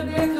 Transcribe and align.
little 0.00 0.28
bit. 0.28 0.37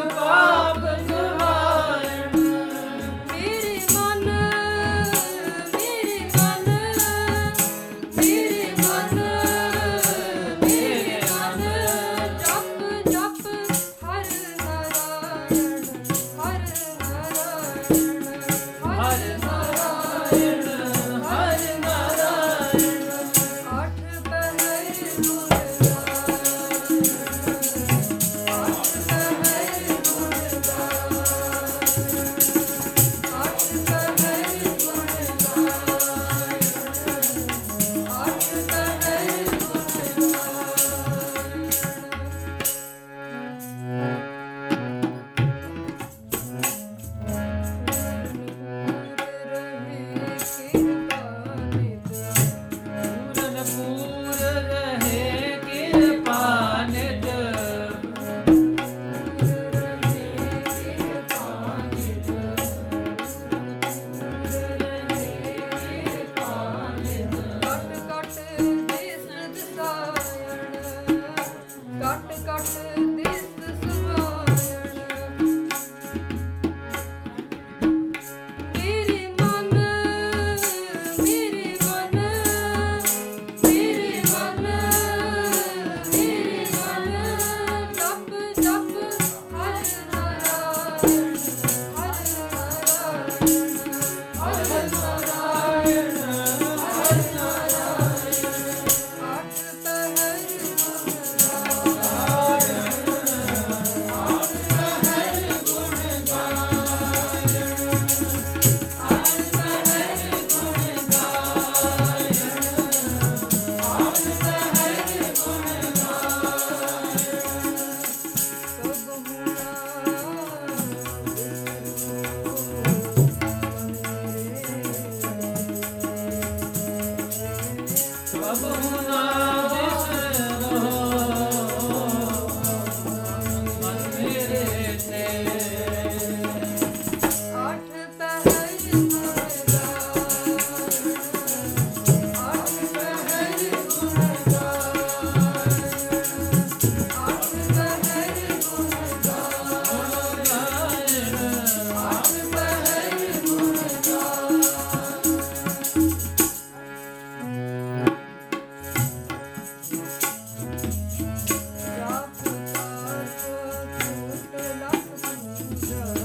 Just 165.71 166.18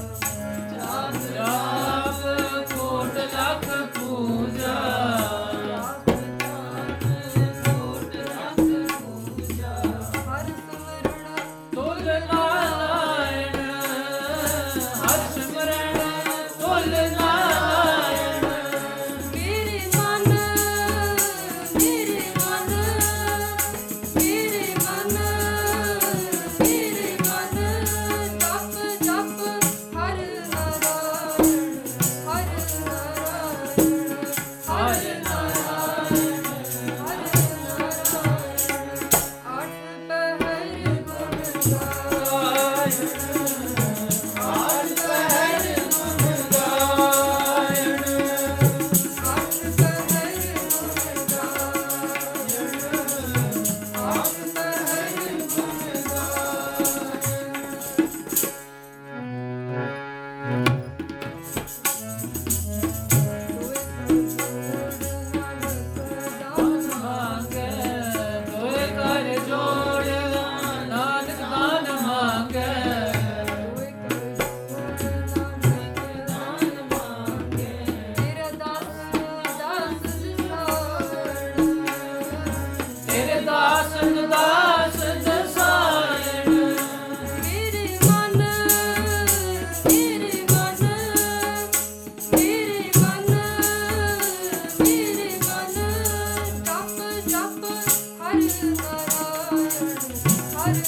time. 41.70 42.03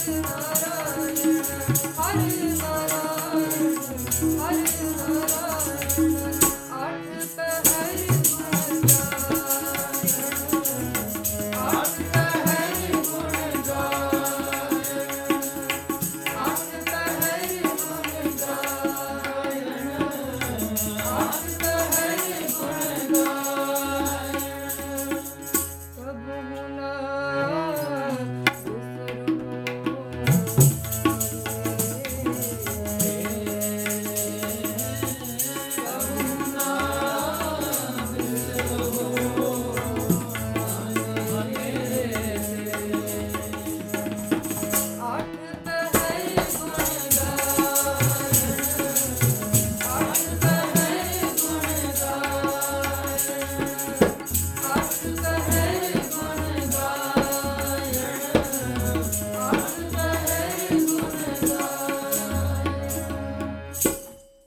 Thank 0.07 0.41
you. 0.41 0.46